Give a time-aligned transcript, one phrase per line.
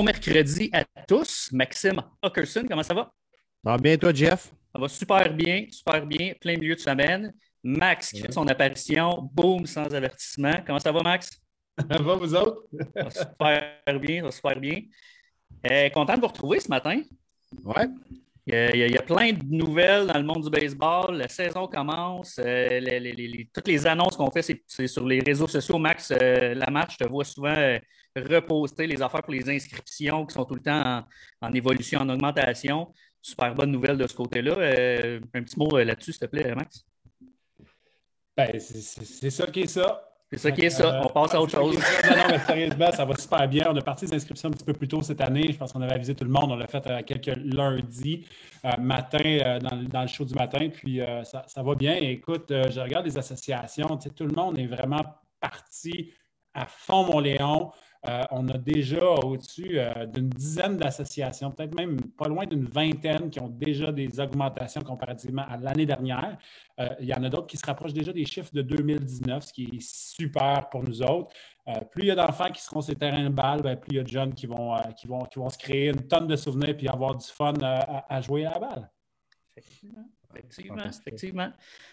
[0.00, 1.50] Bon mercredi à tous.
[1.52, 3.12] Maxime Hockerson, comment ça va?
[3.62, 4.50] Ça va bien, toi, Jeff?
[4.72, 7.34] Ça va super bien, super bien, plein milieu de semaine.
[7.62, 10.62] Max qui fait son apparition, boum, sans avertissement.
[10.66, 11.38] Comment ça va, Max?
[11.78, 12.64] Ça va, vous autres?
[12.96, 14.80] Ça va super bien, ça va super bien.
[15.70, 17.02] Euh, content de vous retrouver ce matin.
[17.62, 17.86] Ouais.
[18.46, 21.16] Il y, a, plein de nouvelles dans le monde du baseball.
[21.16, 22.40] La saison commence.
[22.44, 22.80] Euh,
[23.52, 25.78] toutes les annonces qu'on fait, c'est- sur les réseaux sociaux.
[25.78, 27.78] Max, euh, la marche, je te vois souvent euh,
[28.16, 31.04] reposter les affaires pour les inscriptions qui sont tout le temps
[31.40, 32.92] en, en évolution, en augmentation.
[33.22, 34.54] Super bonne nouvelle de ce côté-là.
[34.56, 36.84] Euh, un petit mot là-dessus, s'il te plaît, Max.
[38.36, 40.09] Ben, c'est ça qui est ça.
[40.32, 40.94] C'est ça qui est ça.
[41.00, 41.74] Euh, On passe à autre chose.
[41.76, 43.66] Non, non, mais sérieusement, ça va super bien.
[43.68, 45.50] On a parti des inscriptions un petit peu plus tôt cette année.
[45.50, 46.52] Je pense qu'on avait avisé tout le monde.
[46.52, 48.26] On l'a fait à quelques lundis
[48.64, 50.68] euh, matin, euh, dans, le- dans le show du matin.
[50.72, 51.94] Puis euh, ça, ça va bien.
[51.96, 53.96] Écoute, euh, je regarde les associations.
[54.14, 55.02] Tout le monde est vraiment
[55.40, 56.12] parti
[56.54, 57.70] à fond, mon Léon.
[58.08, 63.28] Euh, on a déjà au-dessus euh, d'une dizaine d'associations, peut-être même pas loin d'une vingtaine
[63.28, 66.38] qui ont déjà des augmentations comparativement à l'année dernière.
[66.78, 69.52] Euh, il y en a d'autres qui se rapprochent déjà des chiffres de 2019, ce
[69.52, 71.30] qui est super pour nous autres.
[71.68, 73.90] Euh, plus il y a d'enfants qui seront sur les terrains de balle, ben, plus
[73.90, 76.06] il y a de jeunes qui vont, euh, qui, vont, qui vont se créer une
[76.08, 78.90] tonne de souvenirs et avoir du fun euh, à, à jouer à la balle.
[79.56, 81.52] Effectivement, effectivement, effectivement.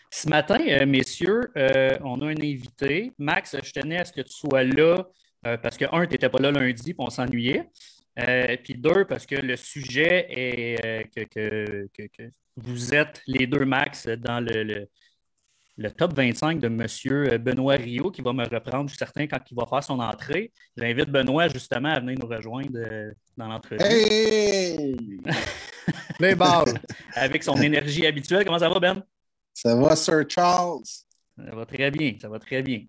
[0.10, 3.12] Ce matin, messieurs, euh, on a un invité.
[3.18, 5.06] Max, je tenais à ce que tu sois là
[5.48, 7.70] euh, parce que, un, tu n'étais pas là lundi puis on s'ennuyait.
[8.20, 13.22] Euh, puis deux, parce que le sujet est euh, que, que- que- que vous êtes
[13.28, 14.90] les deux Max dans le, le-
[15.80, 17.38] le top 25 de M.
[17.40, 20.52] Benoît Rio qui va me reprendre, je suis certain, quand il va faire son entrée.
[20.76, 24.96] J'invite Benoît justement à venir nous rejoindre euh, dans l'entrevue Hey!
[26.18, 26.66] Play ball.
[27.14, 28.44] avec son énergie habituelle.
[28.44, 29.04] Comment ça va, Ben?
[29.54, 30.82] Ça va, Sir Charles?
[31.38, 32.82] Ça va très bien, ça va très bien.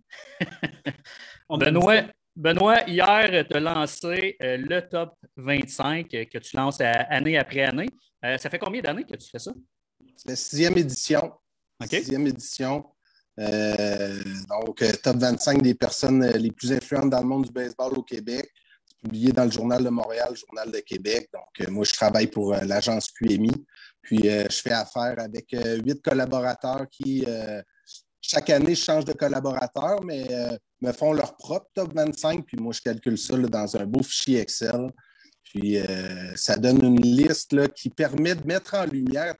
[1.51, 2.03] Benoît,
[2.39, 7.65] Benoît, hier, tu as lancé euh, le top 25 euh, que tu lances année après
[7.65, 7.89] année.
[8.25, 9.51] Euh, ça fait combien d'années que tu fais ça?
[10.15, 11.33] C'est la sixième édition.
[11.91, 12.85] Sixième édition.
[13.41, 18.05] Euh, donc, top 25 des personnes les plus influentes dans le monde du baseball au
[18.05, 18.49] Québec.
[18.87, 21.29] C'est publié dans le Journal de Montréal, le Journal de Québec.
[21.35, 23.51] Donc, euh, moi, je travaille pour euh, l'agence QMI.
[24.01, 27.27] Puis, je fais affaire avec huit collaborateurs qui,
[28.29, 32.45] chaque année, changent de collaborateurs, mais euh, me font leur propre top 25.
[32.45, 34.93] Puis, moi, je calcule ça dans un beau fichier Excel.
[35.43, 39.35] Puis, euh, ça donne une liste là, qui permet de mettre en lumière,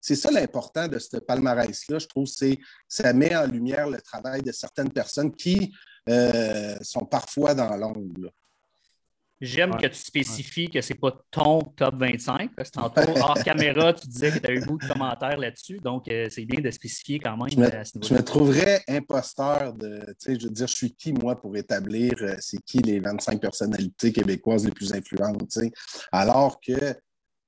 [0.00, 2.58] c'est ça l'important de ce palmarès-là, je trouve, c'est
[2.88, 5.72] ça met en lumière le travail de certaines personnes qui
[6.08, 8.32] euh, sont parfois dans l'ombre.
[9.44, 9.82] J'aime Ouais.
[9.82, 13.00] que tu spécifies que ce n'est pas ton top 25, parce que tantôt,
[13.34, 15.80] hors caméra, tu disais que tu as eu beaucoup de commentaires là-dessus.
[15.80, 18.22] Donc, euh, c'est bien de spécifier quand même Je me, euh, à ce je me
[18.22, 22.36] trouverais imposteur de, tu sais, je veux dire, je suis qui, moi, pour établir euh,
[22.38, 25.72] c'est qui les 25 personnalités québécoises les plus influentes, tu sais?
[26.12, 26.94] Alors que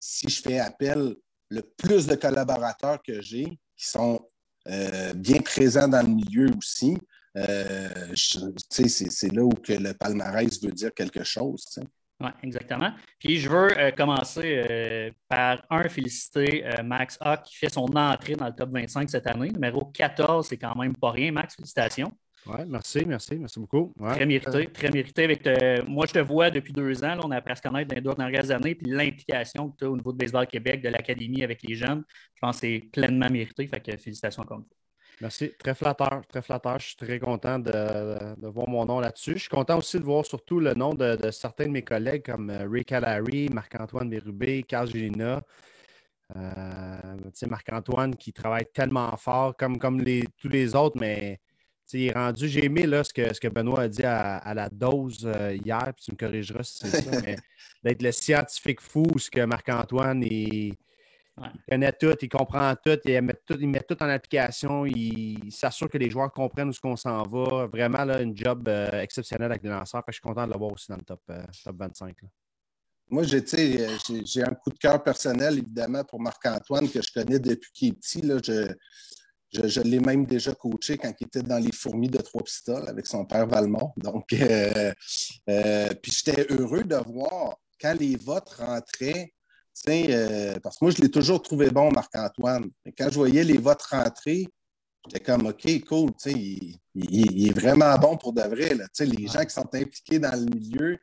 [0.00, 1.14] si je fais appel
[1.48, 3.44] le plus de collaborateurs que j'ai,
[3.76, 4.18] qui sont
[4.68, 6.96] euh, bien présents dans le milieu aussi,
[7.36, 11.64] euh, je- tu sais, c'est là où que le palmarès veut dire quelque chose.
[12.20, 12.92] Oui, exactement.
[13.18, 17.86] Puis je veux euh, commencer euh, par un, féliciter euh, Max A qui fait son
[17.96, 19.50] entrée dans le top 25 cette année.
[19.50, 21.32] Numéro 14, c'est quand même pas rien.
[21.32, 22.12] Max, félicitations.
[22.46, 23.92] Ouais, merci, merci, merci beaucoup.
[23.98, 24.12] Ouais.
[24.12, 25.24] Très mérité, très mérité.
[25.24, 27.14] Avec te- moi, je te vois depuis deux ans.
[27.16, 28.74] là, on a se connaître dans les deux dernières années.
[28.74, 32.04] Puis l'implication que tu as au niveau de Baseball Québec, de l'Académie avec les jeunes,
[32.34, 33.66] je pense que c'est pleinement mérité.
[33.66, 34.76] Fait que félicitations encore une fois.
[35.20, 35.52] Merci.
[35.58, 36.78] Très flatteur, très flatteur.
[36.78, 39.34] Je suis très content de, de voir mon nom là-dessus.
[39.34, 42.24] Je suis content aussi de voir surtout le nom de, de certains de mes collègues
[42.24, 45.40] comme euh, Ray Calary, Marc-Antoine Bérubé, Carl Gélina.
[46.36, 51.38] Euh, tu sais, Marc-Antoine qui travaille tellement fort comme, comme les, tous les autres, mais
[51.86, 52.48] tu sais, il est rendu.
[52.48, 55.54] J'ai aimé là, ce, que, ce que Benoît a dit à, à la dose euh,
[55.54, 57.36] hier, puis tu me corrigeras si c'est ça, mais
[57.84, 60.74] d'être le scientifique fou, ce que Marc-Antoine il,
[61.36, 61.48] Ouais.
[61.54, 65.50] il connaît tout, il comprend tout, il met tout, il met tout en application, il,
[65.50, 67.66] s'assure que les joueurs comprennent où ce qu'on s'en va.
[67.66, 70.00] Vraiment, là, une job euh, exceptionnelle avec les lanceurs.
[70.04, 72.22] Fait que je suis content de l'avoir aussi dans le top, euh, top 25.
[72.22, 72.28] là.
[73.10, 77.38] Moi, euh, j'ai- j'ai un coup de cœur personnel, évidemment, pour Marc-Antoine, que je connais
[77.38, 78.22] depuis qu'il est petit.
[78.22, 78.38] Là.
[78.42, 78.72] Je,
[79.52, 82.88] je, je l'ai même déjà coaché quand il était dans les fourmis de Trois Pistoles
[82.88, 83.92] avec son père Valmont.
[83.96, 84.92] Donc, euh,
[85.50, 89.33] euh, puis j'étais heureux de voir quand les votes rentraient.
[89.88, 92.70] Euh, parce que moi, je l'ai toujours trouvé bon, Marc-Antoine.
[92.84, 94.46] Mais quand je voyais les votes rentrer,
[95.06, 98.74] j'étais comme OK, cool, tu sais, il, il- il est vraiment bon pour de vrai.
[98.74, 98.84] Là.
[98.84, 100.98] Tu sais, Les gens qui sont impliqués dans le milieu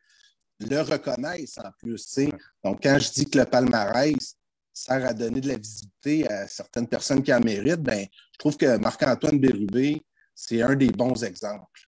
[0.60, 2.06] le reconnaissent en plus.
[2.06, 2.30] tu sais.
[2.64, 4.36] Donc, quand je dis que le palmarès
[4.74, 8.56] sert à donner de la visibilité à certaines personnes qui en méritent, ben, je trouve
[8.58, 10.02] que Marc-Antoine Bérubé,
[10.36, 11.82] c'est un des bons exemples.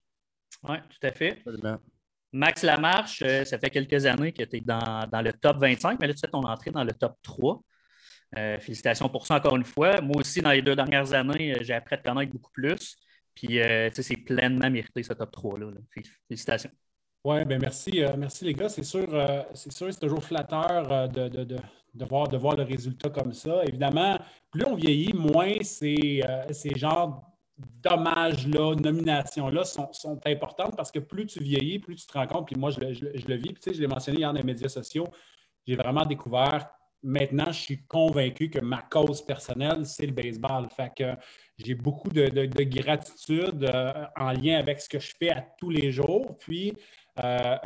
[0.67, 1.37] Oui, tout à fait.
[1.45, 1.77] Absolument.
[2.33, 6.07] Max Lamarche, euh, ça fait quelques années que tu es dans, le top 25, mais
[6.07, 7.61] là, tu fais ton entrée dans le top 3.
[8.35, 10.01] Euh, félicitations pour ça encore une fois.
[10.01, 12.97] Moi aussi, dans les deux dernières années, euh, j'ai appris à te connaître beaucoup plus.
[13.35, 13.59] Puis,
[13.93, 15.71] c'est pleinement mérité ce top 3-là.
[16.27, 16.69] Félicitations.
[17.23, 18.03] Oui, bien merci.
[18.15, 18.69] merci les gars.
[18.69, 19.07] C'est sûr,
[19.55, 23.63] c'est sûr, c'est toujours flatteur de, de, voir, de voir le résultat comme ça.
[23.65, 24.19] Évidemment,
[24.51, 26.21] plus on vieillit, moins c'est,
[26.51, 32.27] c'est genre dommages-là, nominations-là sont, importantes parce que plus tu vieillis, plus tu te rends
[32.27, 34.45] compte, puis moi, je, le vis, puis tu sais, je l'ai mentionné hier dans les
[34.45, 35.07] médias sociaux,
[35.65, 36.67] j'ai vraiment découvert,
[37.03, 40.67] maintenant, je suis convaincu que ma cause personnelle, c'est le baseball.
[40.75, 41.15] Fait que
[41.57, 45.91] j'ai beaucoup de, gratitude euh, en lien avec ce que je fais à tous les
[45.91, 46.73] jours, puis
[47.19, 47.57] euh,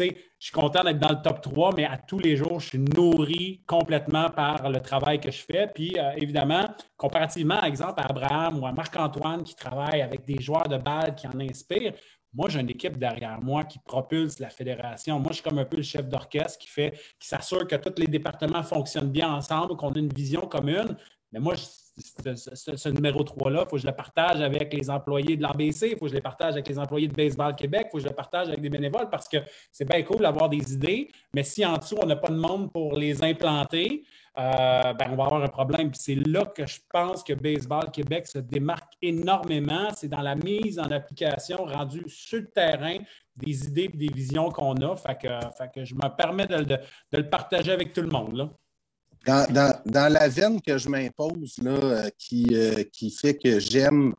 [0.00, 2.78] je suis content d'être dans le top 3, mais à tous les jours, je suis
[2.78, 5.68] nourri complètement par le travail que je fais.
[5.72, 6.64] Puis, euh, évidemment,
[6.96, 11.14] comparativement, par exemple, à Abraham ou à Marc-Antoine qui travaille avec des joueurs de balle
[11.14, 11.92] qui en inspirent,
[12.32, 15.18] moi, j'ai une équipe derrière moi qui propulse la fédération.
[15.18, 18.00] Moi, je suis comme un peu le chef d'orchestre qui fait, qui s'assure que tous
[18.00, 20.96] les départements fonctionnent bien ensemble, qu'on a une vision commune.
[21.32, 21.54] Mais moi,
[22.00, 25.96] ce, numéro 3-là, il faut que je le partage avec les employés de l'ABC, il
[25.96, 28.08] faut que je le partage avec les employés de Baseball Québec, il faut que je
[28.08, 29.38] le partage avec des bénévoles parce que
[29.70, 32.72] c'est bien cool d'avoir des idées, mais si en dessous, on n'a pas de monde
[32.72, 34.04] pour les implanter,
[34.38, 35.90] euh, ben, on va avoir un problème.
[35.92, 39.88] c'est là que je pense que Baseball Québec se démarque énormément.
[39.94, 42.96] C'est dans la mise en application rendue sur le terrain
[43.36, 44.96] des idées et des visions qu'on a.
[44.96, 45.18] Fait
[45.74, 46.78] que, je me permets de,
[47.12, 48.50] le partager avec tout le monde.
[49.26, 54.14] Dans, la veine que je m'impose, euh, qui, euh, qui fait que j'aime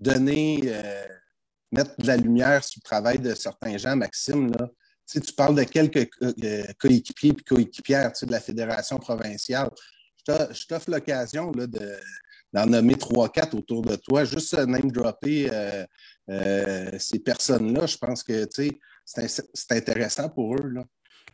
[0.00, 1.06] donner, euh,
[1.70, 4.68] mettre de la lumière sur le travail de certains gens, Maxime, là,
[5.06, 6.08] tu parles de quelques
[6.78, 9.70] coéquipiers et coéquipières de la Fédération provinciale.
[10.26, 11.50] Je t'offre l'occasion
[12.52, 15.50] d'en nommer trois, quatre autour de toi, juste name dropper
[16.98, 17.86] ces personnes-là.
[17.86, 20.68] Je pense que c'est intéressant pour eux.
[20.68, 20.84] Là.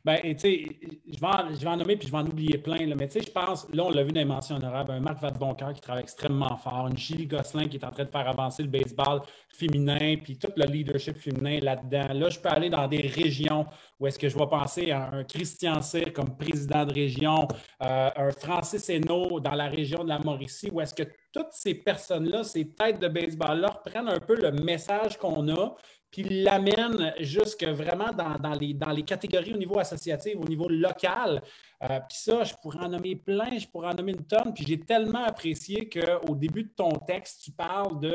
[0.06, 0.67] Ben, tu sais,
[1.05, 2.79] je vais, en, je vais en nommer puis je vais en oublier plein.
[2.94, 5.20] Mais tu sais, je pense, là, on l'a vu dans les mentions honorables, un Marc
[5.20, 8.62] Vadeboncoeur qui travaille extrêmement fort, une Julie Gosselin qui est en train de faire avancer
[8.62, 12.14] le baseball féminin, puis tout le leadership féminin là-dedans.
[12.14, 13.67] Là, je peux aller dans des régions
[13.99, 17.49] où est-ce que je vais penser à un Christian Cyr comme président de région,
[17.82, 21.75] euh, un Francis Hainaut dans la région de la Mauricie, où est-ce que toutes ces
[21.75, 25.75] personnes-là, ces têtes de baseball-là, reprennent un peu le message qu'on a,
[26.17, 31.43] puis l'amène jusque vraiment dans, les, dans les catégories au niveau associatif, au niveau local.
[31.83, 34.55] Euh, puis ça, je pourrais en nommer plein, je pourrais en nommer une tonne.
[34.55, 38.15] Puis j'ai tellement apprécié qu'au début de ton texte, tu parles de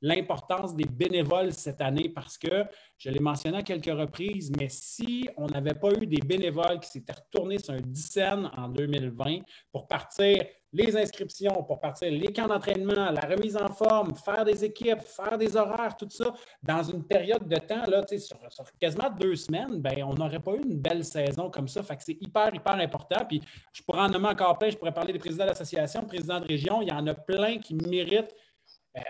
[0.00, 2.64] l'importance des bénévoles cette année parce que
[2.96, 6.90] je l'ai mentionné à quelques reprises, mais si on n'avait pas eu des bénévoles qui
[6.90, 9.40] s'étaient retournés sur un dixaine en 2020
[9.72, 14.64] pour partir les inscriptions, pour partir les camps d'entraînement, la remise en forme, faire des
[14.64, 19.08] équipes, faire des horaires, tout ça, dans une période de temps, là, sur, sur quasiment
[19.18, 21.82] deux semaines, ben, on n'aurait pas eu une belle saison comme ça.
[21.82, 23.24] Fait que c'est hyper, hyper important.
[23.26, 23.40] Puis
[23.72, 26.82] je pourrais en nommer encore plein, je pourrais parler des présidents d'association, présidents de région.
[26.82, 28.34] Il y en a plein qui méritent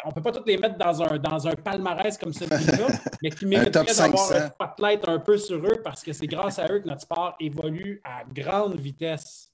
[0.04, 2.86] on ne peut pas tous les mettre dans un, dans un palmarès comme celui-là,
[3.22, 6.70] mais qui mériteraient d'avoir un spotlight un peu sur eux parce que c'est grâce à
[6.70, 9.52] eux que notre sport évolue à grande vitesse.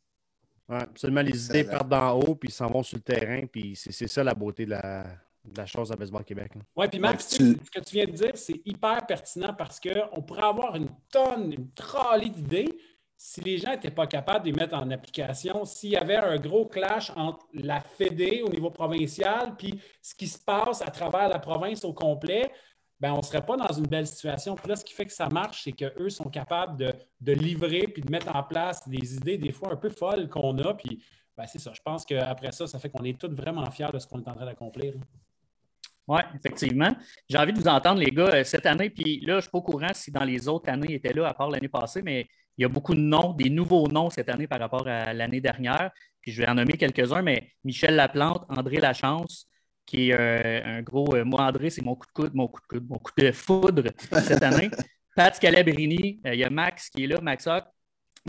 [0.68, 1.20] Oui, absolument.
[1.20, 4.24] Les idées partent d'en haut, puis ils s'en vont sur le terrain, puis c'est ça
[4.24, 6.52] la beauté de la, chose à Baseball Québec.
[6.74, 10.44] Oui, puis Max, ce que tu viens de dire, c'est hyper pertinent parce qu'on pourrait
[10.44, 12.78] avoir une tonne, une trolley d'idées,
[13.16, 16.36] si les gens n'étaient pas capables de les mettre en application, s'il y avait un
[16.36, 21.28] gros clash entre la Fédé au niveau provincial puis ce qui se passe à travers
[21.28, 22.50] la province au complet,
[23.00, 24.54] ben, on ne serait pas dans une belle situation.
[24.54, 26.76] Puis là, ce qui fait que ça marche, c'est qu'eux sont capables
[27.20, 30.56] de, livrer puis de mettre en place des idées des fois un peu folles qu'on
[30.58, 30.74] a.
[30.74, 31.02] Puis
[31.36, 31.72] ben, c'est ça.
[31.74, 34.28] Je pense qu'après ça, ça fait qu'on est tous vraiment fiers de ce qu'on est
[34.28, 34.94] en train d'accomplir.
[36.06, 36.94] Oui, effectivement.
[37.28, 38.90] J'ai envie de vous entendre, les gars, euh, cette année.
[38.90, 41.14] Puis là, je ne suis pas au courant si dans les autres années ils étaient
[41.14, 44.10] là, à part l'année passée, mais il y a beaucoup de noms, des nouveaux noms
[44.10, 45.90] cette année par rapport à l'année dernière.
[46.20, 49.48] Puis je vais en nommer quelques-uns, mais Michel Laplante, André Lachance,
[49.86, 51.14] qui est euh, un gros.
[51.14, 53.32] Euh, moi, André, c'est mon coup de coude, mon coup de coude, mon coup de
[53.32, 53.84] foudre
[54.22, 54.70] cette année.
[55.16, 57.64] Pat Scalabrini, il y a Max qui est là, Max Hock,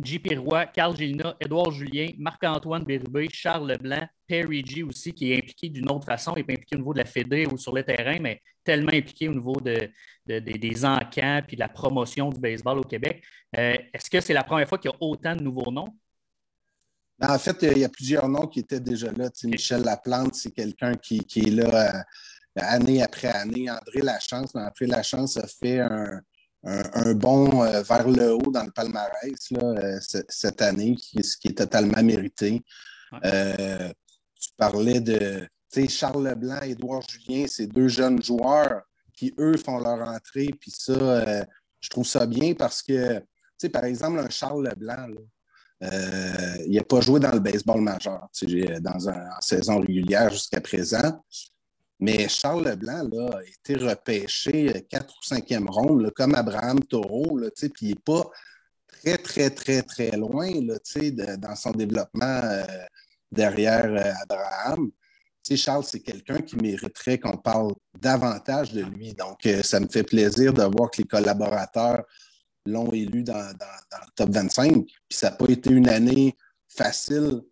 [0.03, 5.37] JP Roy, Carl Gilna, Édouard Julien, Marc-Antoine Bérubé, Charles Leblanc, Perry G aussi, qui est
[5.37, 7.73] impliqué d'une autre façon, il n'est pas impliqué au niveau de la Fédé ou sur
[7.73, 9.89] le terrain, mais tellement impliqué au niveau de,
[10.25, 13.23] des encans puis de la promotion du baseball au Québec.
[13.57, 15.95] Euh, est-ce que c'est la première fois qu'il y a autant de nouveaux noms?
[17.17, 19.29] Ben, en fait, il y a plusieurs noms qui étaient déjà là.
[19.45, 22.01] Michel Laplante, c'est quelqu'un qui, est là euh,
[22.57, 23.69] année après année.
[23.69, 26.19] André Lachance, mais André Lachance a fait un,
[26.65, 31.57] un, bond euh, vers le haut dans le palmarès là, cette année, ce qui est
[31.57, 32.63] totalement mérité.
[33.21, 35.47] tu parlais de
[35.87, 38.81] Charles Leblanc, Édouard Julien, ces deux jeunes joueurs
[39.13, 40.49] qui, eux, font leur entrée.
[40.59, 41.45] Puis ça,
[41.79, 43.21] je trouve ça bien parce que,
[43.71, 45.07] par exemple, un Charles Leblanc,
[45.83, 48.27] euh, il n'a pas joué dans le baseball majeur
[48.81, 51.23] dans un, en saison régulière jusqu'à présent.
[51.99, 57.71] Mais Charles Leblanc là, a été repêché 4 ou 5e ronde, comme Abraham Taureau, puis
[57.81, 58.29] il n'est pas
[58.87, 60.75] très, très, très, très loin là,
[61.37, 62.65] dans son développement euh,
[63.31, 64.91] derrière euh, Abraham.
[65.55, 69.13] Charles, c'est quelqu'un qui mériterait qu'on parle davantage de lui.
[69.13, 72.03] Donc, euh, ça me fait plaisir de voir que les collaborateurs
[72.65, 74.85] l'ont élu dans, le top 25.
[74.85, 76.35] Puis ça n'a pas été une année
[76.67, 77.43] facile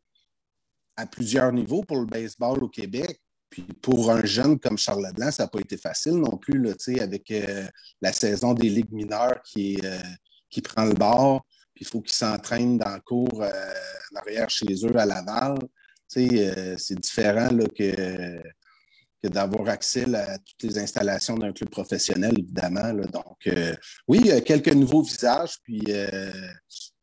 [0.96, 3.22] à plusieurs niveaux pour le baseball au Québec.
[3.54, 6.74] Puis pour un jeune comme Charles Leblanc, ça n'a pas été facile non plus, là,
[7.02, 7.68] avec euh,
[8.02, 10.00] la saison des ligues mineures qui, euh,
[10.50, 11.46] qui prend le bord.
[11.76, 15.58] Puis il faut qu'ils s'entraînent dans le cours en arrière chez eux à Laval.
[16.18, 18.42] Euh, c'est différent que,
[19.22, 22.94] que d'avoir accès à toutes les installations d'un club professionnel, évidemment.
[22.94, 23.76] Donc, euh,
[24.08, 26.32] oui, quelques nouveaux visages, puis euh,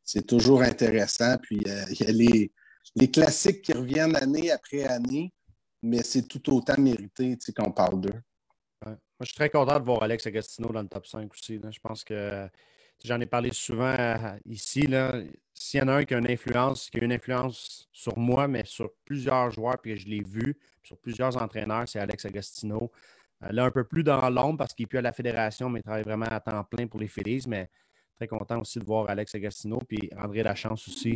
[0.04, 1.36] c'est toujours intéressant.
[1.42, 2.52] Puis il y a les,
[2.96, 5.32] les, classiques qui reviennent année après année,
[5.82, 8.20] mais c'est tout autant mérité qu'on parle d'eux.
[8.84, 11.60] Moi, je suis très content de voir Alex Agostino dans le top 5 aussi.
[11.70, 12.48] Je pense que
[13.04, 14.86] J'en ai parlé souvent euh, ici.
[15.54, 18.46] S'il y en a un qui a une influence, qui a une influence sur moi,
[18.46, 22.92] mais sur plusieurs joueurs, puis je l'ai vu, sur plusieurs entraîneurs, c'est Alex Agostino.
[23.42, 25.80] Euh, là, un peu plus dans l'ombre parce qu'il n'est plus à la fédération, mais
[25.80, 27.44] il travaille vraiment à temps plein pour les Phillies.
[27.48, 27.70] Mais
[28.16, 29.78] très content aussi de voir Alex Agostino.
[29.88, 31.14] Puis André Lachance aussi,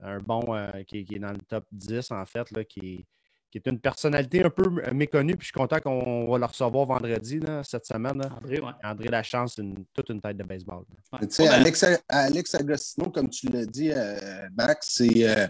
[0.00, 3.04] un bon euh, qui, est dans le top 10, en fait, là, qui,
[3.50, 5.36] qui est une personnalité un peu méconnue.
[5.36, 8.20] Puis je suis content qu'on va le recevoir vendredi, cette semaine.
[8.24, 8.72] André, ouais.
[8.82, 10.84] André Lachance, une, toute une tête de baseball.
[11.20, 15.28] Tu sais, Alex, Alex, Agostino, comme tu l'as dit, euh, Max, c'est.
[15.28, 15.46] Euh,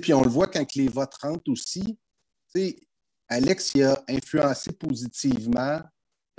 [0.00, 1.98] puis on le voit quand les votes rentrent aussi.
[3.28, 5.80] Alex il a influencé positivement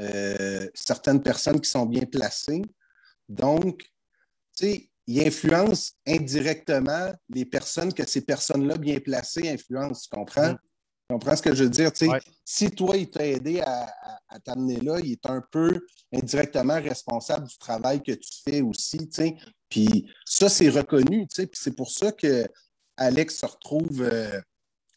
[0.01, 2.61] euh, certaines personnes qui sont bien placées.
[3.27, 3.83] Donc,
[4.57, 10.07] tu sais, il influence indirectement les personnes que ces personnes-là bien placées influencent.
[10.09, 10.53] Tu comprends?
[10.53, 10.57] Mm.
[11.07, 11.91] Tu comprends ce que je veux dire?
[12.43, 13.87] Si toi, il t'a aidé à,
[14.43, 15.79] t'amener là, il est un peu
[16.11, 19.07] indirectement responsable du travail que tu fais aussi.
[19.69, 21.27] Puis ça, c'est reconnu.
[21.27, 22.47] Puis c'est pour ça que
[22.97, 24.41] Alex se retrouve euh,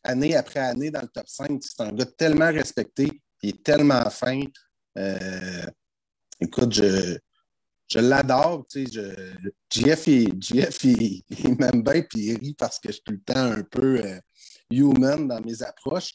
[0.03, 1.62] année après année dans le top 5.
[1.62, 3.11] C'est un gars tellement respecté,
[3.43, 4.41] il est tellement fin.
[4.97, 5.67] Euh,
[6.41, 7.19] écoute, je,
[7.88, 8.66] je l'adore.
[8.71, 13.02] Tu sais, je, Jeff, il, il, m'aime bien, puis il rit parce que je suis
[13.02, 14.21] tout le temps un peu euh,
[14.71, 16.12] human dans mes approches.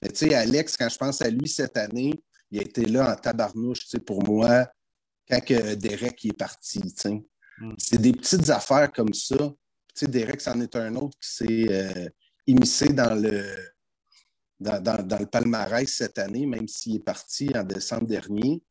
[0.00, 3.12] Mais tu sais, Alex, quand je pense à lui cette année, il a été là
[3.12, 4.66] en tabarnouche, tu sais, pour moi,
[5.28, 7.22] quand que Derek est parti, tu sais.
[7.58, 7.74] Mm.
[7.78, 9.36] C'est des petites affaires comme ça.
[9.36, 9.54] Tu
[9.94, 12.08] sais, Derek, c'en est un autre qui s'est euh,
[12.46, 13.44] immiscé dans le,
[14.58, 18.62] dans, dans, le palmarès cette année, même s'il est parti en décembre dernier.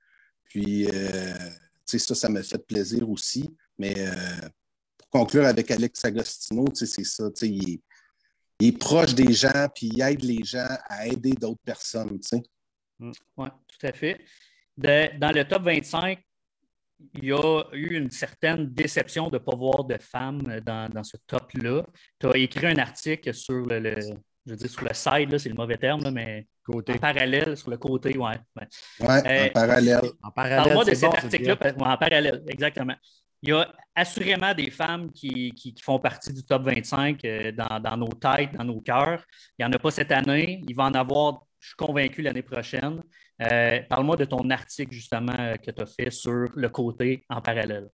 [0.46, 1.34] Puis, euh,
[2.00, 3.50] ça, ça m'a fait plaisir aussi.
[3.78, 4.50] Mais euh,
[4.98, 7.30] pour conclure avec Alex Agostino, c'est ça.
[7.42, 7.82] Il est,
[8.60, 12.20] il est, proche des gens, puis il aide les gens à aider d'autres personnes.
[13.00, 13.12] Mm.
[13.38, 14.22] Oui, tout à fait.
[14.78, 16.20] dans le top 25,
[17.16, 21.18] il y a eu une certaine déception de ne pas voir de femmes dans, ce
[21.28, 21.86] top-là.
[22.20, 24.00] Tu as écrit un article sur le,
[24.46, 26.94] je dis sur le side, c'est le mauvais terme, mais côté.
[26.94, 28.36] en parallèle, sur le côté, ouais.
[28.56, 30.02] Ouais, en euh, parallèle.
[30.22, 30.58] En parallèle.
[30.64, 32.96] Parle-moi de cet article-là, en parallèle, exactement.
[33.44, 37.80] Il y a assurément des femmes qui, qui, font partie du top 25 euh, dans,
[37.80, 39.24] dans, nos têtes, dans nos cœurs.
[39.58, 40.62] Il n'y en a pas cette année.
[40.68, 43.02] Il va en avoir, je suis convaincu, l'année prochaine.
[43.42, 47.90] Euh, parle-moi de ton article, justement, que tu as fait sur le côté en parallèle.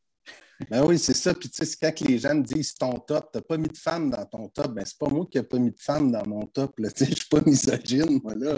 [0.70, 1.34] Ben oui, c'est ça.
[1.34, 3.76] Puis tu sais, quand les gens me disent ton top, tu n'as pas mis de
[3.76, 6.26] femme dans ton top, ben c'est pas moi qui n'ai pas mis de femme dans
[6.26, 6.74] mon top.
[6.78, 8.56] Je ne suis pas misogyne, moi, là.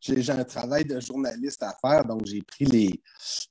[0.00, 3.02] j'ai un travail de journaliste à faire, donc j'ai pris les,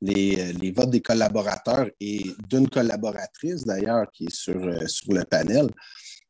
[0.01, 5.23] les, les, votes des collaborateurs et d'une collaboratrice, d'ailleurs, qui est sur, euh, sur le
[5.23, 5.69] panel.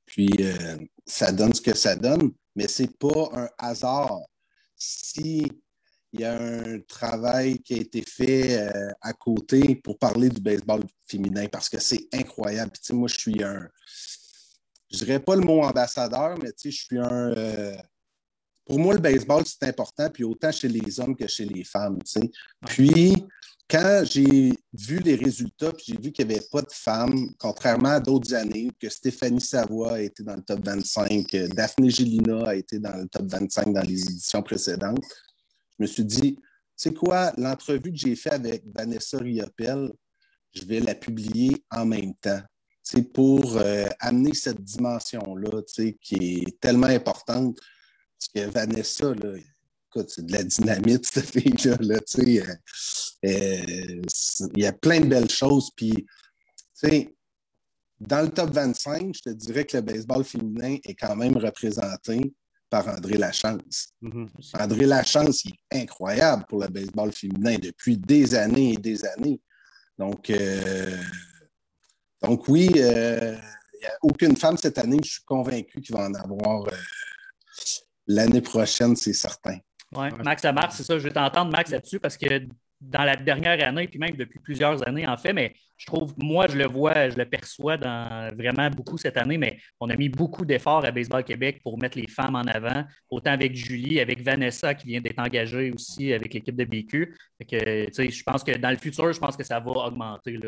[0.06, 4.20] Puis euh, ça donne ce que ça donne, mais ce n'est pas un hasard.
[4.76, 5.46] Si
[6.14, 10.42] il y a un travail qui a été fait euh, à côté pour parler du
[10.42, 12.72] baseball féminin parce que c'est incroyable.
[12.72, 13.68] Puis, moi, je suis un.
[14.90, 17.32] Je dirais pas le mot ambassadeur, mais je suis un.
[17.32, 17.76] Euh,
[18.66, 22.00] pour moi, le baseball, c'est important, puis autant chez les hommes que chez les femmes.
[22.66, 23.14] Puis,
[23.70, 27.90] quand j'ai vu les résultats, puis j'ai vu qu'il n'y avait pas de femmes, contrairement
[27.90, 32.48] à d'autres années, que Stéphanie Savoie a été dans le top 25, que Daphné Gélina
[32.48, 35.04] a été dans le top 25 dans les éditions précédentes,
[35.78, 36.38] je me suis dit,
[36.76, 39.92] c'est quoi, l'entrevue que j'ai faite avec Vanessa Riopel,
[40.54, 42.42] je vais la publier en même temps.
[42.84, 45.62] C'est pour euh, amener cette dimension-là,
[46.02, 47.60] qui est tellement importante.
[48.18, 51.78] Parce que Vanessa, là, écoute, c'est de la dynamite, cette fille-là.
[51.82, 52.00] Là,
[53.26, 54.02] euh,
[54.56, 55.70] il y a plein de belles choses.
[55.76, 56.06] Puis,
[58.00, 62.22] dans le top 25, je te dirais que le baseball féminin est quand même représenté
[62.70, 63.94] par André Lachance.
[64.02, 64.62] Mm-hmm.
[64.62, 69.40] André Lachance, il est incroyable pour le baseball féminin depuis des années et des années.
[69.98, 70.98] Donc, euh,
[72.22, 73.36] donc oui, euh,
[73.74, 76.72] il n'y a aucune femme cette année, je suis convaincu qu'il va en avoir euh,
[78.08, 79.58] l'année prochaine, c'est certain.
[79.94, 82.48] Oui, Max Lamarche, c'est ça, je vais t'entendre, Max, là-dessus, parce que
[82.80, 86.48] dans la dernière année, puis même depuis plusieurs années, en fait, mais je trouve, moi,
[86.48, 90.10] je le vois, je le perçois dans vraiment beaucoup cette année, mais on a mis
[90.10, 94.22] beaucoup d'efforts à Baseball Québec pour mettre les femmes en avant, autant avec Julie, avec
[94.22, 97.16] Vanessa qui vient d'être engagée aussi avec l'équipe de BQ.
[97.50, 100.40] que, je pense que dans le futur, je pense que ça va augmenter.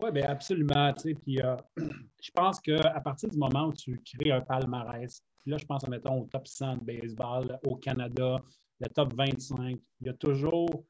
[0.00, 0.92] Oui, bien absolument.
[0.94, 1.56] Puis, euh,
[2.22, 6.22] je pense qu'à partir du moment où tu crées un palmarès, là, je pense, mettons,
[6.22, 8.40] au top 100 de baseball au Canada,
[8.80, 10.84] le top 25, il y a toujours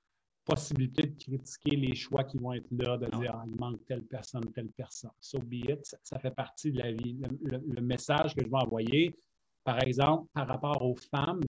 [0.49, 4.03] possibilité de critiquer les choix qui vont être là, de dire ah, il manque telle
[4.05, 5.11] personne, telle personne.
[5.21, 7.19] So be it, ça, fait partie de la vie.
[7.43, 9.15] Le, message que je vais envoyer,
[9.63, 11.43] par exemple, par rapport aux femmes,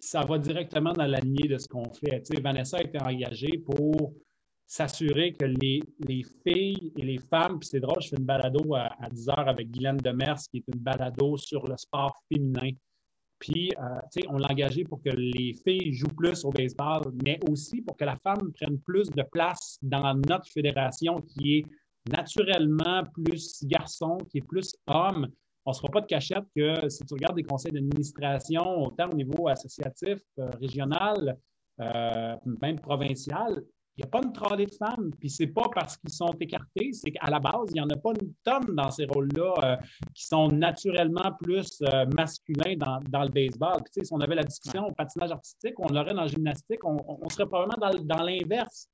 [0.00, 2.22] ça va directement dans la lignée de ce qu'on fait.
[2.22, 4.12] Tu sais, Vanessa a été engagée pour
[4.66, 5.82] s'assurer que les,
[6.42, 9.48] filles et les femmes, puis c'est drôle, je fais une balado à, à 10 heures
[9.48, 12.70] avec Guylaine Demers, qui est une balado sur le sport féminin.
[13.44, 17.82] Puis, euh, on l'a engagé pour que les filles jouent plus au baseball, mais aussi
[17.82, 21.66] pour que la femme prenne plus de place dans notre fédération qui est
[22.10, 25.28] naturellement plus garçon, qui est plus homme.
[25.66, 29.10] On ne se fera pas de cachette que si tu regardes des conseils d'administration, autant
[29.10, 31.36] au niveau associatif, euh, régional,
[31.80, 33.62] euh, même provincial,
[33.96, 35.10] il n'y a pas une tralée de femmes.
[35.20, 37.96] Puis c'est pas parce qu'ils sont écartés, c'est qu'à la base, il n'y en a
[37.96, 39.76] pas une tonne dans ces rôles-là euh,
[40.14, 43.82] qui sont naturellement plus euh, masculins dans, le baseball.
[43.90, 47.46] Si on avait la discussion au patinage artistique, on l'aurait dans la gymnastique, on, serait
[47.46, 48.88] probablement dans, l'inverse.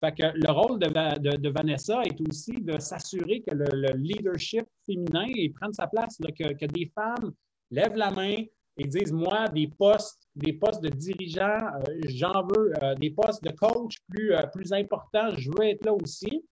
[0.00, 5.86] Fait le rôle de, Vanessa est aussi de s'assurer que le, leadership féminin prenne sa
[5.86, 7.32] place, que des femmes
[7.70, 8.36] lèvent la main,
[8.76, 13.42] et disent, moi, des postes, des postes de dirigeant, euh, j'en veux, euh, des postes
[13.42, 16.44] de coach plus, euh, plus importants, je veux être là aussi.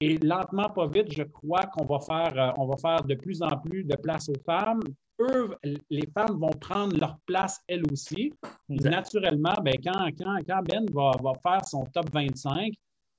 [0.00, 3.56] Et lentement, pas vite, je crois qu'on va faire, on va faire de plus en
[3.58, 4.80] plus de place aux femmes.
[5.20, 5.56] Eux,
[5.90, 8.32] les femmes vont prendre leur place elles aussi.
[8.68, 12.72] Naturellement, ben, quand, quand, Ben va, va, faire son top 25,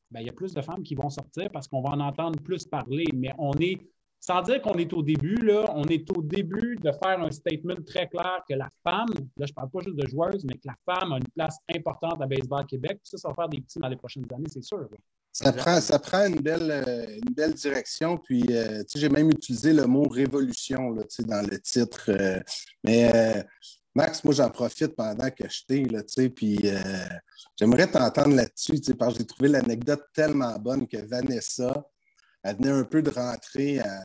[0.09, 2.39] ben, il y a plus de femmes qui vont sortir parce qu'on va en entendre
[2.41, 3.07] plus parler.
[3.13, 3.81] Mais on est
[4.19, 7.75] sans dire qu'on est au début, là, on est au début de faire un statement
[7.85, 10.67] très clair que la femme, là, je ne parle pas juste de joueuse, mais que
[10.67, 12.99] la femme a une place importante à Baseball Québec.
[13.03, 14.87] ça, ça va faire des petits dans les prochaines années, c'est sûr.
[15.31, 18.17] Ça prend, ça prend une, belle, euh, une belle direction.
[18.17, 22.09] Puis, euh, j'ai même utilisé le mot révolution là, dans le titre.
[22.09, 22.39] Euh,
[22.83, 23.45] mais
[23.95, 26.59] Max, moi, j'en profite pendant que je t'ai, puis
[27.57, 31.85] j'aimerais t'entendre là-dessus, parce que j'ai trouvé l'anecdote tellement bonne que Vanessa,
[32.43, 34.01] elle venait un peu de rentrer à,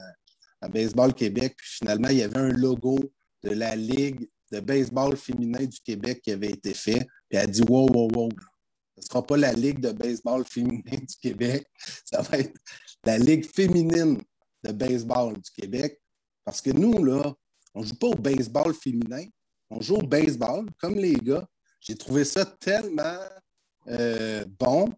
[0.70, 2.98] Baseball Québec, puis finalement, il y avait un logo
[3.42, 7.00] de la Ligue de baseball féminin du Québec qui avait été fait.
[7.28, 8.28] Puis elle a dit Wow, wow, wow,
[8.96, 11.66] ce ne sera pas la Ligue de baseball féminin du Québec,
[12.06, 12.54] ça va être
[13.04, 14.22] la Ligue féminine
[14.62, 16.00] de baseball du Québec.
[16.44, 17.34] Parce que nous, là,
[17.74, 19.26] on ne joue pas au baseball féminin,
[19.68, 21.46] on joue au baseball, comme les gars.
[21.80, 23.18] J'ai trouvé ça tellement
[23.88, 24.88] euh, bon.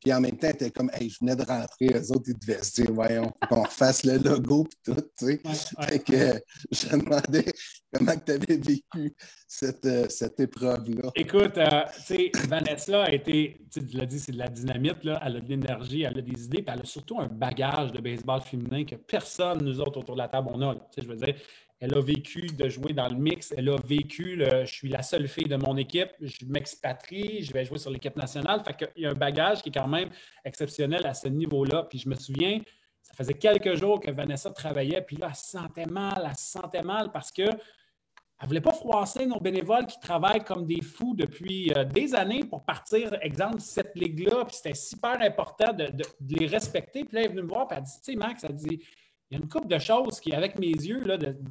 [0.00, 2.62] Puis en même temps, était comme, hey, je venais de rentrer, eux autres, ils devaient
[2.62, 5.40] se dire, voyons, qu'on refasse le logo, puis tout, tu sais.
[5.82, 7.52] fait que je me demandais
[7.92, 9.14] comment tu avais vécu
[9.46, 11.10] cette, euh, cette épreuve-là.
[11.14, 15.20] Écoute, euh, tu sais, Vanessa a été, tu l'as dit, c'est de la dynamite, là.
[15.24, 18.00] Elle a de l'énergie, elle a des idées, puis elle a surtout un bagage de
[18.00, 20.74] baseball féminin que personne, nous autres, autour de la table, on a.
[20.74, 21.34] Tu sais, je veux dire,
[21.80, 23.54] elle a vécu de jouer dans le mix.
[23.56, 27.64] Elle a vécu, je suis la seule fille de mon équipe, je m'expatrie, je vais
[27.64, 28.62] jouer sur l'équipe nationale.
[28.62, 30.10] Fait qu'il y a un bagage qui est quand même
[30.44, 31.84] exceptionnel à ce niveau-là.
[31.84, 32.60] Puis je me souviens,
[33.02, 36.50] ça faisait quelques jours que Vanessa travaillait, puis là, elle se sentait mal, elle se
[36.50, 40.80] sentait mal parce que elle ne voulait pas froisser nos bénévoles qui travaillent comme des
[40.80, 44.46] fous depuis euh, des années pour partir, exemple, cette ligue-là.
[44.46, 45.90] Puis c'était super important de,
[46.30, 47.04] les respecter.
[47.04, 48.82] Puis là, elle est venue me voir, puis elle dit, tu sais, Max, elle dit,
[49.30, 51.04] il y a une couple de choses qui, avec mes yeux,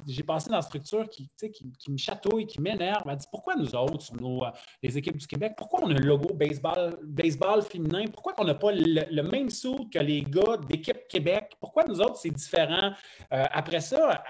[0.06, 3.04] j'ai passé dans la structure qui, qui, qui me chatouille, qui m'énerve.
[3.08, 4.50] Elle dit pourquoi nous autres, euh,
[4.82, 8.04] les équipes du Québec, pourquoi on a un logo baseball, baseball féminin?
[8.12, 11.52] Pourquoi on n'a pas le, même saut que les gars d'équipe Québec?
[11.58, 12.92] Pourquoi nous autres, c'est différent?
[13.32, 14.22] Euh, après ça,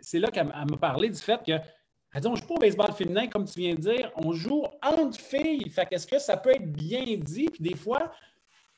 [0.00, 1.52] c'est là qu'elle m'a parlé du fait que
[2.14, 4.32] elle dit, on ne joue pas au baseball féminin, comme tu viens de dire, on
[4.32, 5.68] joue entre filles.
[5.68, 7.46] Fait qu'est-ce que ça peut être bien dit?
[7.46, 8.12] Puis des fois,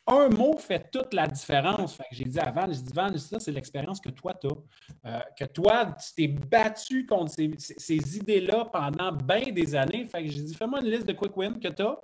[0.07, 1.99] un mot fait toute la différence.
[2.12, 5.11] j'ai dit à Van, je dis Van, c'est l'expérience que toi, tu as.
[5.11, 10.07] Euh, que toi, tu t'es battu contre ces, idées-là pendant bien des années.
[10.07, 11.99] Fait que j'ai dit, fais-moi une liste de quick wins que tu as.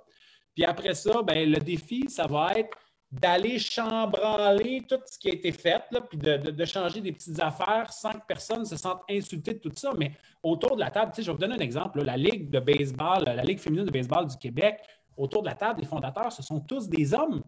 [0.53, 2.77] Puis après ça, ben, le défi, ça va être
[3.09, 8.11] d'aller chambranler tout ce qui a été fait, puis de, changer des petites affaires sans
[8.11, 9.91] que personne se sente insulté de tout ça.
[9.97, 12.03] Mais autour de la table, je vais vous donner un exemple.
[12.03, 14.79] la Ligue de baseball, la Ligue féminine de baseball du Québec,
[15.15, 17.43] autour de la table, les fondateurs, ce sont tous des hommes.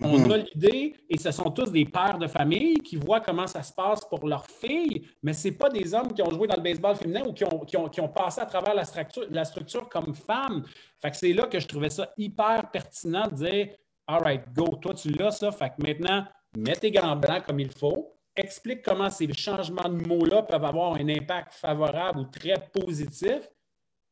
[0.00, 0.30] On mhm.
[0.32, 3.72] a l'idée, et ce sont tous des pères de famille qui voient comment ça se
[3.72, 6.96] passe pour leurs filles, mais ce pas des hommes qui ont joué dans le baseball
[6.96, 10.64] féminin ou qui ont, passé à travers la structure, la structure comme femmes.
[11.00, 13.68] Fait c'est là que je trouvais ça hyper pertinent de dire
[14.06, 15.52] All right, go, toi tu l'as ça.
[15.52, 16.24] Fait que maintenant,
[16.56, 18.14] mets tes gants blancs comme il faut.
[18.34, 23.48] Explique comment ces changements de mots-là peuvent avoir un impact favorable ou très positif.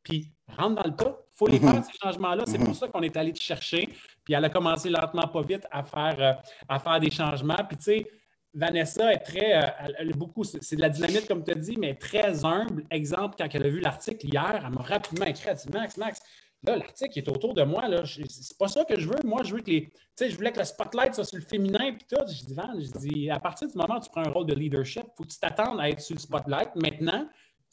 [0.02, 1.25] Puis rentre dans le tas.
[1.36, 1.70] Il faut les mhm.
[1.70, 2.44] faire, ces changements-là.
[2.46, 2.74] C'est pour mhm.
[2.74, 3.88] ça qu'on est allé te chercher.
[4.24, 6.32] Puis elle a commencé lentement, pas vite, à faire, euh,
[6.68, 7.62] à faire des changements.
[7.68, 8.06] Puis tu sais,
[8.54, 9.66] Vanessa est très, euh,
[9.98, 12.84] elle, beaucoup, c'est de la dynamite comme tu as dit, mais très humble.
[12.90, 16.20] Exemple, quand elle a vu l'article hier, elle m'a rapidement écrit, elle dit Max, Max,
[16.62, 17.86] Là, l'article est autour de moi.
[17.88, 19.18] Là, c'est pas ça que je veux.
[19.24, 19.82] Moi, je veux que les.
[19.82, 22.24] Tu sais, je voulais que le spotlight soit sur le féminin puis tout.
[22.26, 24.54] Je dis, Van, je dis, à partir du moment où tu prends un rôle de
[24.54, 26.74] leadership, il faut que tu t'attendes à être sur le spotlight.
[26.74, 27.28] Maintenant,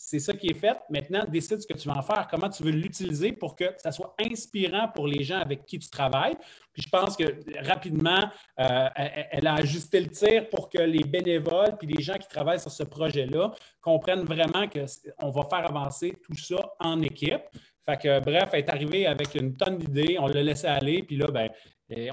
[0.06, 0.78] c'est ça qui est fait.
[0.90, 3.92] Maintenant, décide ce que tu vas en faire, comment tu veux l'utiliser pour que ça
[3.92, 6.36] soit inspirant pour les gens avec qui tu travailles.
[6.74, 7.24] Puis je pense que
[7.66, 8.20] rapidement,
[8.60, 12.60] euh, elle a ajusté le tir pour que les bénévoles puis les gens qui travaillent
[12.60, 17.42] sur ce projet-là comprennent vraiment qu'on va faire avancer tout ça en équipe.
[17.86, 21.18] Fait que, bref, elle est arrivée avec une tonne d'idées, on l'a laissé aller, puis
[21.18, 21.50] là, ben,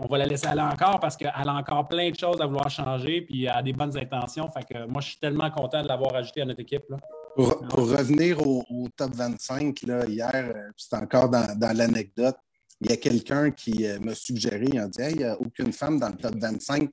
[0.00, 2.70] on va la laisser aller encore parce qu'elle a encore plein de choses à vouloir
[2.70, 4.48] changer, puis elle a des bonnes intentions.
[4.50, 6.84] Fait que moi, je suis tellement content de l'avoir ajouté à notre équipe.
[7.34, 12.36] Pour, revenir au, top 25, là, hier, euh, c'est encore dans, l'anecdote,
[12.80, 15.72] il y a quelqu'un qui euh, m'a suggéré, il a dit il n'y a aucune
[15.72, 16.90] femme dans le top 25.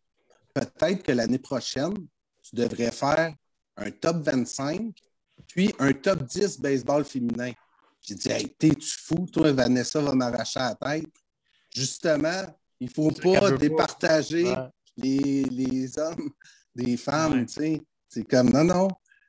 [0.54, 1.94] Peut-être que l'année prochaine,
[2.44, 3.34] tu devrais faire
[3.78, 4.94] un top 25,
[5.48, 7.52] puis un top 10 baseball féminin.
[8.02, 9.28] J'ai dit, hey, t'es-tu fou?
[9.32, 11.12] Toi, Vanessa va m'arracher la tête.
[11.76, 12.44] Justement,
[12.80, 14.56] il ne faut pas départager
[14.96, 16.30] les, hommes
[16.76, 17.46] des femmes.
[17.48, 18.88] C'est comme, non, non,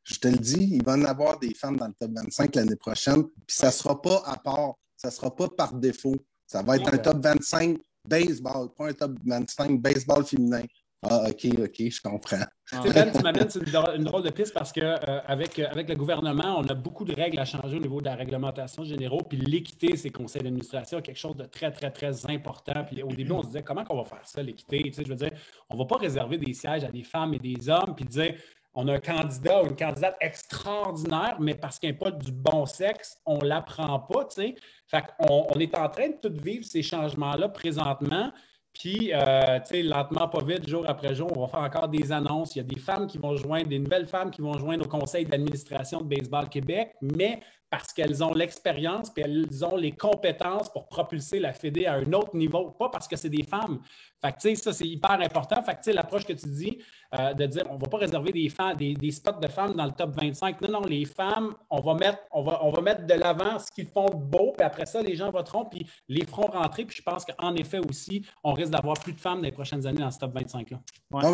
[0.08, 2.76] je te le dis, il va en avoir des femmes dans le top 25 l'année
[2.76, 3.24] prochaine.
[3.46, 6.16] Puis ça ne sera pas à part, ça ne sera pas par défaut.
[6.46, 10.64] Ça va être un top 25 baseball, pas un top 25 baseball féminin.
[11.02, 12.44] Ah, OK, OK, je comprends.
[12.70, 13.48] Tu m'amènes
[13.94, 17.14] une, drôle de piste parce qu'avec euh, euh, avec le gouvernement, on a beaucoup de
[17.14, 19.20] règles à changer au niveau de la réglementation générale.
[19.28, 22.82] Puis l'équité, c'est conseils d'administration, quelque chose de très, très, très important.
[22.84, 24.82] Puis au début, on se disait comment on va faire ça, l'équité?
[24.82, 25.30] Tu sais, je veux dire,
[25.70, 28.34] on ne va pas réserver des sièges à des femmes et des hommes, puis dire
[28.74, 32.66] on a un candidat ou une candidate extraordinaire, mais parce qu'elle n'est pas du bon
[32.66, 34.24] sexe, on ne l'apprend pas.
[34.26, 34.54] Tu sais.
[34.86, 38.32] Fait on, on est en train de tout vivre ces changements-là présentement.
[38.78, 42.12] Puis, euh, tu sais, lentement, pas vite, jour après jour, on va faire encore des
[42.12, 42.54] annonces.
[42.54, 44.88] Il y a des femmes qui vont joindre, des nouvelles femmes qui vont joindre au
[44.88, 50.72] conseil d'administration de Baseball Québec, mais parce qu'elles ont l'expérience et elles ont les compétences
[50.72, 53.80] pour propulser la Fédé à un autre niveau, pas parce que c'est des femmes.
[54.20, 55.62] Fait que, ça, c'est hyper important.
[55.62, 56.78] Fait que, l'approche que tu dis
[57.18, 59.84] euh, de dire on ne va pas réserver des, femmes, des, spots de femmes dans
[59.84, 60.60] le top 25.
[60.62, 63.70] Non, non, les femmes, on va mettre, on va, on va mettre de l'avant ce
[63.70, 66.84] qu'ils font de beau, puis après ça, les gens voteront, puis les feront rentrer.
[66.84, 69.86] Puis je pense qu'en effet aussi, on risque d'avoir plus de femmes dans les prochaines
[69.86, 70.80] années dans ce top 25-là.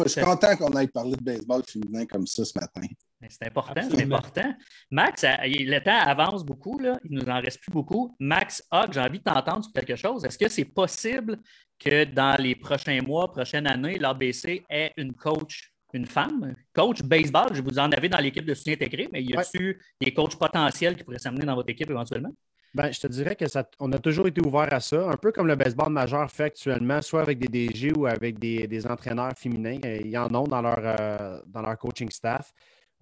[0.05, 2.83] je suis content qu'on aille parler de baseball féminin comme ça ce matin.
[3.28, 4.54] C'est important, c'est important.
[4.90, 6.98] Max, le temps avance beaucoup, là.
[7.04, 8.14] il nous en reste plus beaucoup.
[8.18, 10.24] Max Hogg, j'ai envie de t'entendre sur quelque chose.
[10.24, 11.38] Est-ce que c'est possible
[11.78, 17.54] que dans les prochains mois, prochaines années, l'ABC ait une coach, une femme, coach baseball?
[17.54, 20.96] Je vous en avez dans l'équipe de soutien intégré, mais y a-t-il des coachs potentiels
[20.96, 22.32] qui pourraient s'amener dans votre équipe éventuellement?
[22.74, 25.30] Ben, je te dirais que ça, on a toujours été ouvert à ça, un peu
[25.30, 29.78] comme le baseball majeur fait actuellement, soit avec des DG ou avec des, entraîneurs féminins.
[29.84, 32.52] Il y en a dans leur, euh, dans leur coaching staff.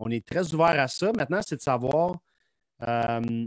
[0.04, 1.12] On est très ouvert à ça.
[1.12, 2.16] Maintenant, c'est de savoir.
[2.82, 3.46] Euh,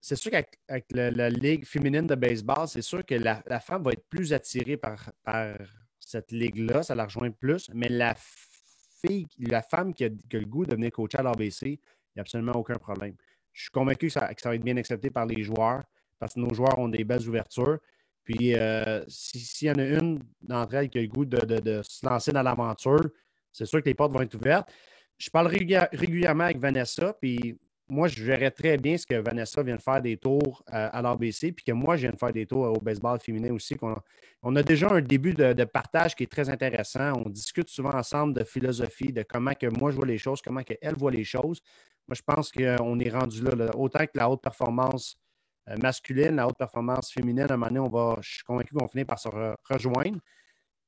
[0.00, 4.06] c'est sûr qu'avec la, Ligue féminine de baseball, c'est sûr que la, femme va être
[4.08, 5.10] plus attirée par,
[5.98, 10.64] cette ligue-là, ça la rejoint plus, mais la fille, la femme qui a, le goût
[10.64, 11.78] de venir coacher à l'ABC, il
[12.16, 13.14] n'y a absolument aucun problème.
[13.52, 15.82] Je suis convaincu que ça, va être bien accepté par les joueurs
[16.18, 17.78] parce que nos joueurs ont des belles ouvertures.
[18.24, 22.06] Puis, euh, s'il y en a une d'entre elles qui a le goût de se
[22.06, 23.10] lancer dans l'aventure,
[23.52, 24.72] c'est sûr que les portes vont être ouvertes
[25.20, 27.58] je parle régulièrement avec Vanessa, puis
[27.90, 31.02] moi, je verrais très bien ce que Vanessa vient de faire des tours euh, à,
[31.02, 33.76] l'ABC, puis que moi, je viens de faire des tours au baseball féminin aussi.
[34.42, 37.12] On a, déjà un début de, partage qui est très intéressant.
[37.26, 40.62] On discute souvent ensemble de philosophie, de comment que moi je vois les choses, comment
[40.62, 41.60] qu'elle voit les choses.
[42.08, 45.18] Moi, je pense qu'on est rendu là, Autant que la haute performance
[45.68, 48.72] euh, masculine, la haute performance féminine, à un moment donné, on va, je suis convaincu
[48.72, 50.18] qu'on va finir par se rejoindre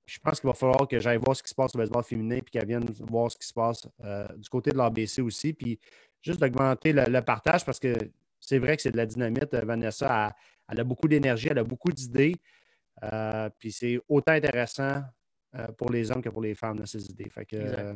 [0.05, 2.41] je pense qu'il va falloir que j'aille voir ce qui se passe au baseball féminin
[2.41, 5.53] puis qu'elle vienne voir ce qui se passe euh, du côté de l'ABC aussi.
[5.53, 5.79] Puis
[6.21, 7.95] juste d'augmenter le, partage parce que
[8.41, 9.55] c'est vrai que c'est de la dynamite.
[9.55, 10.35] Euh, Vanessa,
[10.69, 12.37] elle a beaucoup d'énergie, elle a beaucoup d'idées.
[13.59, 15.03] puis c'est autant intéressant
[15.77, 17.29] pour les hommes que pour les femmes, ces idées.
[17.29, 17.95] Fait que,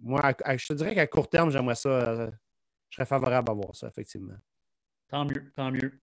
[0.00, 2.30] moi, je te dirais qu'à court terme, j'aimerais ça.
[2.88, 4.36] je serais favorable à voir ça, effectivement.
[5.08, 6.00] Tant mieux, tant mieux.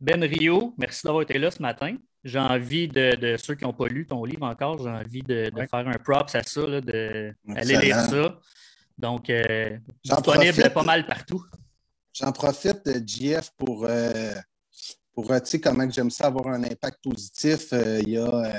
[0.00, 1.96] Ben Rio, merci d'avoir été là ce matin.
[2.22, 5.88] J'ai envie de, ceux qui n'ont pas lu ton livre encore, j'ai envie de, faire
[5.88, 8.38] un props à ça, d'aller lire ça.
[8.98, 11.42] Donc, euh, disponible pas mal partout.
[12.12, 14.34] J'en profite, JF, pour, euh,
[15.14, 17.72] pour euh, tu sais, comment j'aime ça avoir un impact positif.
[17.72, 18.52] Il y a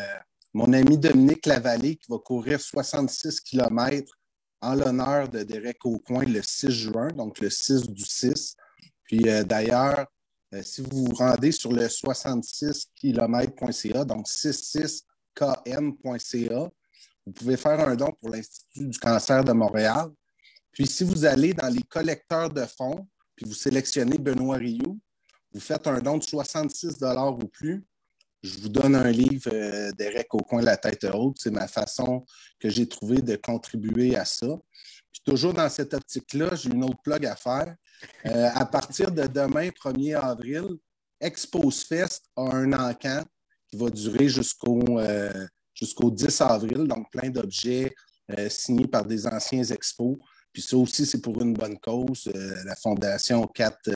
[0.54, 4.12] mon ami Dominique Lavallée qui va courir 66 km
[4.62, 8.56] en l'honneur de Derek Aucoin le 6 juin, donc le 6 du 6.
[9.04, 10.06] Puis d'ailleurs, euh,
[10.64, 16.72] si vous vous rendez sur le 66km.ca, donc 66km.ca,
[17.26, 20.10] vous pouvez faire un don pour l'Institut du cancer de Montréal.
[20.72, 25.00] Puis si vous allez dans les collecteurs de fonds, puis vous sélectionnez Benoît Rioux,
[25.54, 27.86] vous faites un don de 66 ou plus,
[28.44, 31.38] je vous donne un livre euh, d'Eric au coin de la tête haute.
[31.40, 32.26] C'est ma façon
[32.60, 34.48] que j'ai trouvé de contribuer à ça.
[35.12, 37.76] Puis toujours dans cette optique-là, j'ai une autre plug à faire.
[38.26, 40.78] Euh, à partir de demain, 1er avril,
[41.20, 43.26] Expose Fest a un encamp
[43.68, 47.94] qui va durer jusqu'au euh, jusqu'au 10 avril, donc plein d'objets
[48.38, 50.18] euh, signés par des anciens expos.
[50.52, 52.30] Puis ça aussi, c'est pour une bonne cause,
[52.66, 53.90] la Fondation 4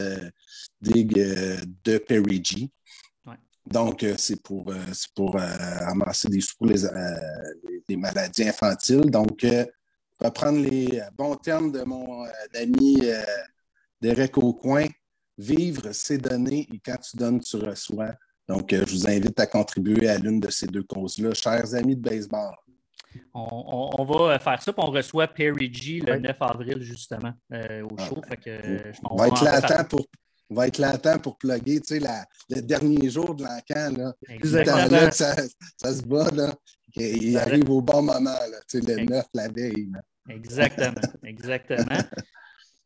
[0.79, 1.13] Dig
[1.83, 2.69] de Perry G.
[3.65, 4.73] Donc, c'est pour,
[5.13, 6.83] pour amasser des sous pour les,
[7.89, 9.11] les, maladies infantiles.
[9.11, 9.45] Donc,
[10.19, 13.01] reprendre les bons termes de mon ami
[14.01, 14.87] Derek Aucoin,
[15.37, 18.13] vivre, c'est donner et quand tu donnes, tu reçois.
[18.47, 21.33] Donc, euh, je vous invite à contribuer à l'une de ces deux causes-là.
[21.33, 22.55] Chers amis de baseball.
[23.33, 27.97] On, va faire ça, puis on reçoit Perry G le 9 avril, justement, euh, au
[27.97, 28.21] show.
[29.03, 30.03] on, va être là pour, on
[30.49, 34.13] va être là pour plugger, tu sais, le dernier jour de l'encan, là.
[34.29, 35.11] Exactement.
[35.11, 35.35] ça,
[35.77, 36.53] ça, se bat, là.
[36.95, 39.91] Il arrive au bon moment, là, tu sais, le 9, la veille.
[40.29, 41.99] Exactement, exactement.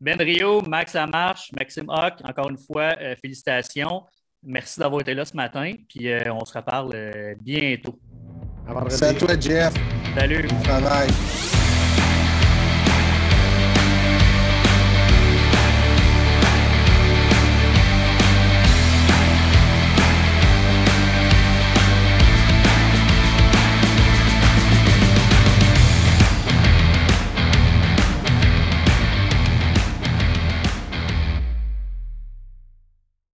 [0.01, 4.03] Ben Rio, Max Lamarche, Maxime Hock, encore une fois, euh, félicitations.
[4.41, 7.99] Merci d'avoir été là ce matin, puis euh, on se reparle euh, bientôt.
[8.65, 9.73] Merci à toi, Jeff.
[10.15, 10.47] Salut.
[10.47, 11.09] Bon travail.